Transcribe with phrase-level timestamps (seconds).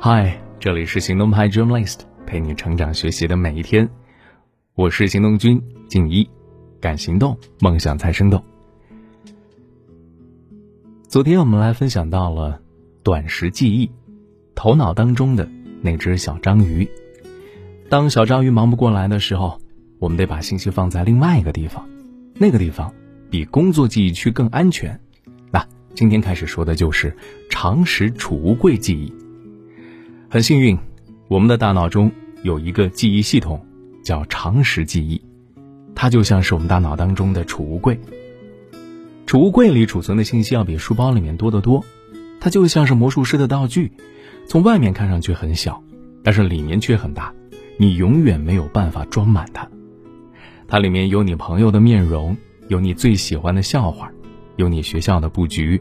[0.00, 3.88] 嗨，这里是行动派 Dreamlist，陪你成长学习的每一天。
[4.74, 6.28] 我是行动君静一，
[6.80, 8.42] 敢行动，梦想才生动。
[11.08, 12.60] 昨天我们来分享到了
[13.02, 13.90] 短时记忆，
[14.54, 15.48] 头脑当中的
[15.82, 16.88] 那只小章鱼。
[17.88, 19.60] 当小章鱼忙不过来的时候，
[19.98, 21.88] 我们得把信息放在另外一个地方，
[22.34, 22.94] 那个地方
[23.30, 25.00] 比工作记忆区更安全。
[25.98, 27.12] 今天开始说的就是
[27.50, 29.12] 常识储物柜记忆。
[30.28, 30.78] 很幸运，
[31.26, 32.12] 我们的大脑中
[32.44, 33.66] 有一个记忆系统，
[34.04, 35.20] 叫常识记忆，
[35.96, 37.98] 它就像是我们大脑当中的储物柜。
[39.26, 41.84] 储物柜里储存的信息要比书包里面多得多，
[42.38, 43.90] 它就像是魔术师的道具，
[44.46, 45.82] 从外面看上去很小，
[46.22, 47.34] 但是里面却很大，
[47.76, 49.68] 你永远没有办法装满它。
[50.68, 52.36] 它里面有你朋友的面容，
[52.68, 54.12] 有你最喜欢的笑话，
[54.58, 55.80] 有你学校的布局，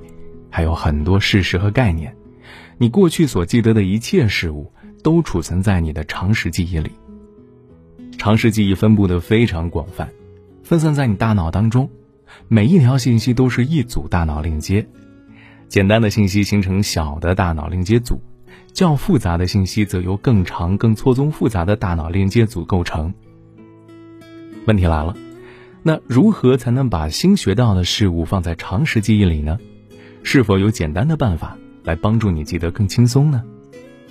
[0.52, 2.16] 还有很多事实和概念。
[2.78, 4.72] 你过去所记得的一切事物，
[5.04, 6.92] 都储存在你的常识记忆里。
[8.20, 10.08] 常识记忆分布的非常广泛，
[10.64, 11.90] 分散在你大脑当中，
[12.48, 14.88] 每一条信息都是一组大脑链接。
[15.68, 18.22] 简单的信息形成小的大脑链接组，
[18.74, 23.12] 较复杂的信息则由更长、更错综复杂的大脑链接组构成。
[24.68, 25.16] 问题来了，
[25.88, 29.58] 那如何才能把新学到的事物放在常识记忆里呢？
[30.22, 31.58] 是否有简单的办法？
[31.86, 33.42] 来帮助你记得更轻松呢。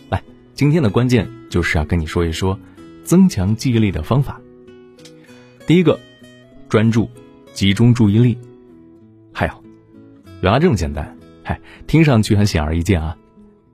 [0.08, 0.22] 来，
[0.54, 2.58] 今天的关键就是要跟你说一说
[3.04, 4.40] 增强记忆力的方法。
[5.66, 6.00] 第一个，
[6.70, 7.10] 专注，
[7.52, 8.38] 集中注意力。
[9.30, 9.52] 还有，
[10.40, 13.14] 原来这么简单，嗨，听上去很显而易见啊。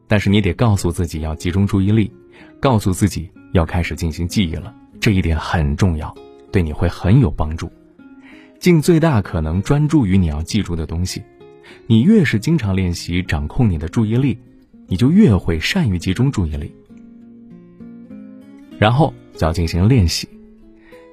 [0.08, 2.11] 但是你得告诉自己要集中注意力，
[2.58, 6.12] 告诉自己要开始进行记忆了，这一点很重要，
[6.50, 7.70] 对你会很有帮助。
[8.63, 11.21] 尽最大可能专注于你要记住的东西。
[11.89, 14.39] 你越是经常练习掌控你的注意力，
[14.87, 16.73] 你就越会善于集中注意力。
[18.79, 20.29] 然后就要进行练习。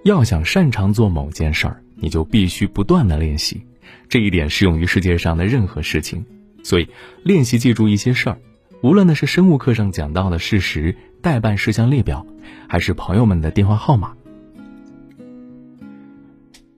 [0.03, 3.59] 要想擅长做某件事儿，你就必须不断的练习。
[4.07, 6.23] 这一点适用于世界上的任何事情。
[6.63, 6.87] 所以，
[7.23, 8.37] 练习记住一些事儿，
[8.83, 12.27] 无论那是生物课上讲到的事实、代办事项列表，
[12.67, 14.13] 还是朋友们的电话号码。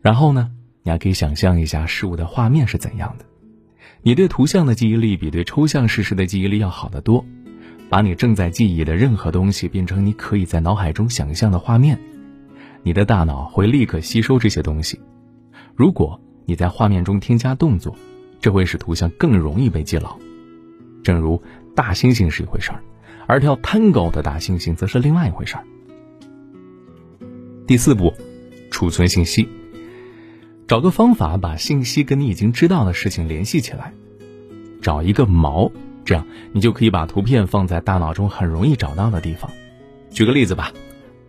[0.01, 0.49] 然后呢，
[0.83, 3.25] 你还可以想象一下事物的画面是怎样的。
[4.03, 7.23] 你对图像的记忆力比对抽象事实的记忆力要好得多，
[7.89, 11.99] 把你正在记忆的任何东西变成你可以在脑海中想象的画面，
[12.81, 14.99] 你的大脑会立刻吸收这些东西。
[15.75, 17.95] 如果你在画面中添加动作，
[18.39, 20.17] 这会使图像更容易被记牢。
[21.03, 21.41] 正如
[21.75, 22.81] 大猩猩是一回事儿，
[23.27, 25.63] 而跳探戈的大猩猩则是另外一回事儿。
[27.67, 28.11] 第四步，
[28.71, 29.47] 储存信息。
[30.71, 33.91] 找个方法把信息跟你已经知道的事情联系起来，
[34.81, 35.69] 找一个锚，
[36.05, 39.51] 这样你就可以把图片放在大脑中很容易找到的地方。
[40.11, 40.71] 举个例子吧，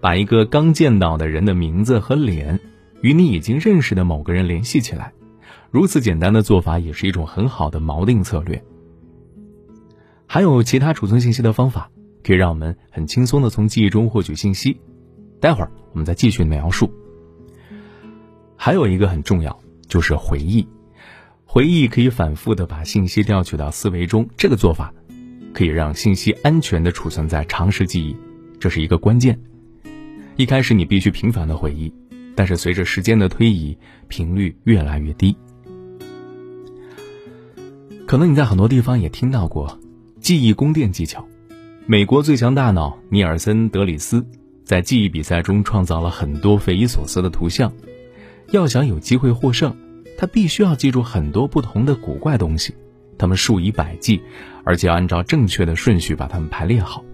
[0.00, 2.60] 把一个刚见到的人的名字和脸
[3.00, 5.12] 与你已经认识的某个人联系起来，
[5.72, 8.62] 如此简单的做法也是一种很好的锚定策略。
[10.28, 11.90] 还有其他储存信息的方法，
[12.22, 14.80] 可以让我们很轻松的从记忆中获取信息。
[15.40, 16.88] 待会儿我们再继续描述。
[18.64, 19.58] 还有一个很重要，
[19.88, 20.64] 就是回忆。
[21.44, 24.94] 回忆可以反复的把信息调取到思维中，这个做法
[25.52, 28.16] 可以让信息安全的储存在常识记忆，
[28.60, 29.36] 这是一个关键。
[30.36, 31.92] 一开始你必须频繁的回忆，
[32.36, 35.36] 但是随着时间的推移，频率越来越低。
[38.06, 39.76] 可能你在很多地方也听到过
[40.20, 41.26] 记忆宫殿技巧。
[41.84, 44.24] 美国最强大脑尼尔森·德里斯
[44.64, 47.72] 在记忆比赛中创造了很多匪夷所思的图像。
[48.50, 49.76] 要想有机会获胜，
[50.18, 52.74] 他必须要记住很多不同的古怪东西，
[53.16, 54.20] 他们数以百计，
[54.64, 57.04] 而且要按照正确的顺序把它们排列好。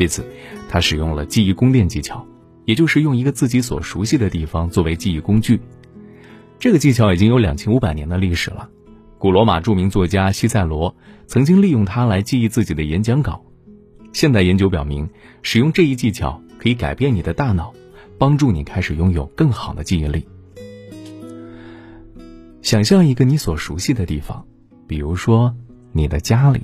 [0.00, 0.24] 为此，
[0.68, 2.26] 他使用了记忆宫殿技巧，
[2.64, 5.60] 也就是用一个自己所熟悉的地方作为记忆工具。
[6.58, 8.68] 这个技巧已经有两千五百年的历史了。
[9.18, 10.96] 古罗马著名作家西塞罗
[11.26, 13.44] 曾经利用它来记忆自己的演讲稿。
[14.12, 15.08] 现代研究表明，
[15.42, 17.72] 使用这一技巧可以改变你的大脑，
[18.18, 20.26] 帮助你开始拥有更好的记忆力。
[22.62, 24.46] 想象一个你所熟悉的地方，
[24.86, 25.52] 比如说
[25.90, 26.60] 你的家里，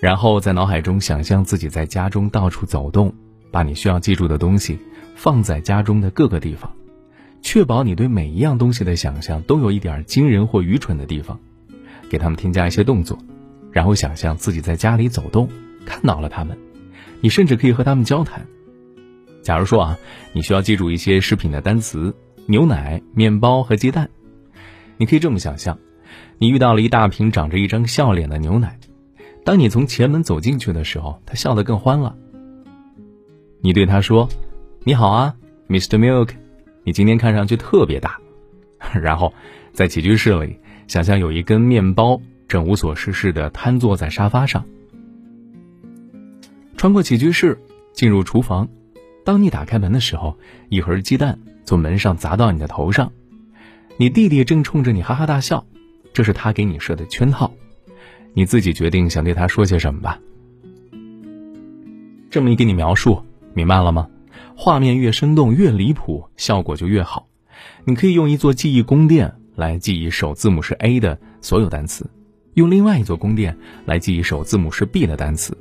[0.00, 3.12] 然后在脑海中想象自己在家中到处走动，
[3.50, 4.78] 把你需要记住的东西
[5.16, 6.72] 放在家中的各个地方，
[7.42, 11.40] 确保你对每一样东西的想象都有一点惊人或愚蠢的地方，
[12.08, 13.18] 给他们添加一些动作，
[13.72, 15.48] 然后想象自己在家里走动，
[15.84, 16.56] 看到了他们，
[17.20, 18.46] 你甚至可以和他们交谈。
[19.42, 19.98] 假如说啊，
[20.32, 22.14] 你需要记住一些食品的单词，
[22.46, 24.08] 牛奶、面包和鸡蛋。
[24.96, 25.78] 你可以这么想象：
[26.38, 28.78] 你遇到了一大瓶长着一张笑脸的牛奶，
[29.44, 32.16] 当你从前门走进去的时候，他笑得更欢了。
[33.60, 34.28] 你对他说
[34.84, 35.34] ：“你好啊
[35.68, 35.98] ，Mr.
[35.98, 36.30] Milk，
[36.84, 38.18] 你今天看上去特别大。”
[38.92, 39.32] 然后，
[39.72, 44.64] 在起居室里，想象有一根面包正无所事事的瘫坐在沙发上。
[46.76, 47.58] 穿过起居室，
[47.94, 48.68] 进入厨房。
[49.24, 50.36] 当你打开门的时候，
[50.68, 53.10] 一盒鸡蛋从门上砸到你的头上。
[53.96, 55.64] 你弟弟正冲着你哈哈大笑，
[56.12, 57.52] 这是他给你设的圈套。
[58.32, 60.18] 你自己决定想对他说些什么吧。
[62.28, 63.22] 这么一给你描述，
[63.54, 64.08] 明白了吗？
[64.56, 67.28] 画面越生动越离谱，效果就越好。
[67.84, 72.10] 你可以用一座记忆宫殿来记忆首字母是 A 的所有单词，
[72.54, 73.56] 用另外一座宫殿
[73.86, 75.56] 来记忆首字母是 B 的单词，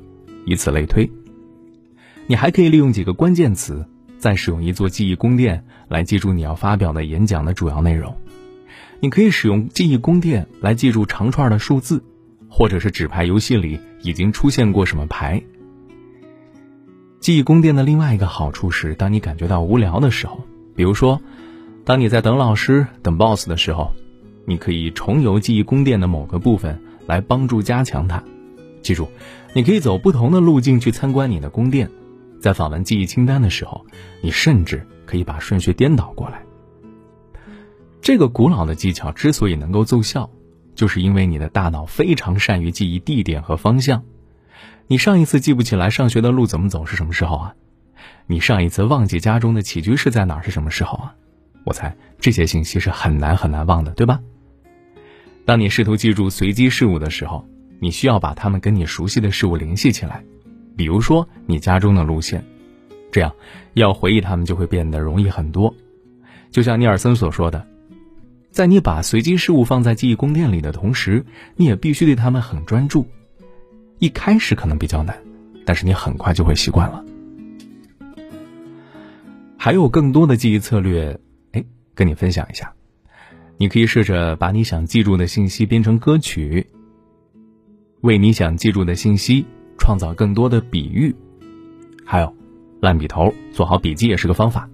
[0.47, 1.07] 以此类推。
[2.25, 3.85] 你还可以利用几个关键词，
[4.17, 8.15] 再使用一座记忆宫殿来记住你要发表的演讲的主要内容。
[9.03, 12.01] 你可以使用记忆宫殿来记住长串的数字，
[12.47, 15.43] 或者是纸牌游戏里已经出现过什么牌。
[17.19, 20.39] 记忆宫殿的另外一个好处是，当你感觉到无聊的时候，
[20.73, 21.21] 比如说，
[21.83, 23.91] 当你在等老师、等 boss 的时候，
[24.45, 28.23] 你可以重游记忆宫殿的某个部分来帮助加强它。
[28.81, 29.09] 记住，
[29.51, 31.91] 你可以走不同的路径去参观你的宫殿，
[32.39, 33.85] 在访问记忆清单的时候，
[34.21, 36.41] 你甚至可以把顺序颠倒过来。
[38.03, 40.29] 这个古老的技巧之所以能够奏效，
[40.75, 44.03] 就是因为你的大脑非常善于记忆地点和方向。
[44.87, 47.55] 你上一次记不起来上学的路怎么走是什么时候啊？
[48.27, 51.15] 你上一次忘记家中的起居室在哪是什么时候啊？
[51.63, 54.19] 我猜这些信息是很难很难忘的，对吧？
[55.45, 57.47] 当你试图记住随机事物的时候，
[57.79, 60.21] 你需要把它们跟你熟悉的事物联系起来，
[60.75, 62.43] 比如说你家中的路线，
[63.13, 63.33] 这样
[63.75, 65.73] 要回忆它们就会变得容易很多。
[66.51, 67.65] 就像尼尔森所说的。
[68.53, 73.07] 在你把随机事物放在记忆宫殿里的同时，你也必须对他们很专注。
[73.97, 75.17] 一开始可能比较难，
[75.65, 77.03] 但是你很快就会习惯了。
[79.57, 81.19] 还有更多的记忆策略，
[81.53, 81.65] 哎，
[81.95, 82.71] 跟你分享一下。
[83.57, 86.67] 你可以试着把你想记住的信息编成歌曲，
[88.01, 89.43] 为你想记住的信息
[89.79, 91.15] 创造更多的比喻。
[92.05, 92.35] 还有，
[92.81, 94.69] 烂笔头做好笔记也是个方法。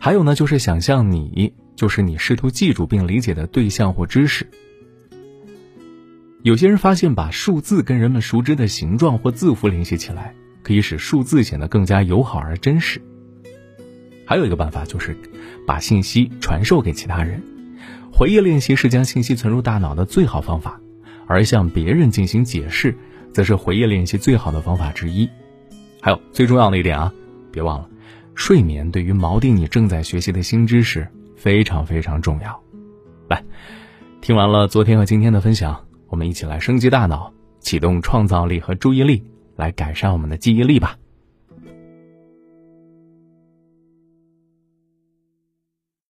[0.00, 1.54] 还有呢，就是想象你。
[1.76, 4.48] 就是你试图记住并理解的对象或知识。
[6.42, 13.00] 有些人发现，把数字跟人们熟知的形状或字符联系起来，可以使数字显得更加友好而真实。
[14.24, 15.16] 还有一个办法就是，
[15.66, 17.42] 把信息传授给其他人。
[18.12, 20.80] 回忆练习是将信息存入大脑的最好方法，
[21.26, 22.96] 而向别人进行解释，
[23.32, 25.28] 则是回忆练习最好的方法之一。
[26.00, 27.12] 还有最重要的一点啊，
[27.52, 27.88] 别忘了，
[28.34, 31.06] 睡眠对于锚定你正在学习的新知识。
[31.46, 32.60] 非常非常重要，
[33.28, 33.40] 来，
[34.20, 39.22] 听完了昨天和今天的分享，我们一起来升级大脑，启动创造力和注意力，
[39.54, 40.96] 来改善我们的记忆力吧。